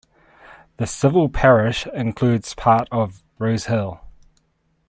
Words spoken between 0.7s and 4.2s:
The civil parish includes part of Rose Hill.